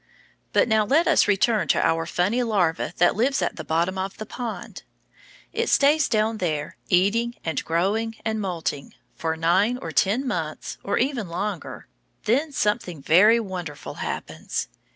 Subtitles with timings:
[0.51, 4.17] But now let us return to our funny larva that lives at the bottom of
[4.17, 4.81] the pond.
[5.53, 10.97] It stays down there, eating and growing and moulting, for nine or ten months or
[10.97, 11.87] even longer;
[12.23, 14.69] then something very wonderful happens.